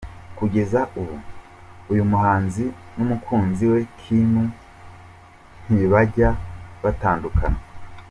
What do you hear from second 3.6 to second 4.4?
we Kim